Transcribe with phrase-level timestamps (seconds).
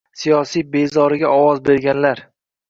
[0.19, 2.25] «siyosiy bezori»ga ovoz berganlar